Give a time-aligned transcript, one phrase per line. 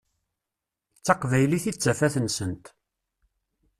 [0.97, 2.65] D taqbaylit i d tafat-nsent.